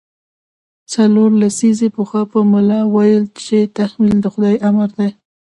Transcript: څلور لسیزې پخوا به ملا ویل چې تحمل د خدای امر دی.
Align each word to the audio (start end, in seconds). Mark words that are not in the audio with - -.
څلور 0.93 1.29
لسیزې 1.41 1.87
پخوا 1.95 2.21
به 2.31 2.39
ملا 2.51 2.81
ویل 2.95 3.23
چې 3.43 3.57
تحمل 3.77 4.13
د 4.21 4.25
خدای 4.33 4.55
امر 4.69 4.89
دی. 4.97 5.09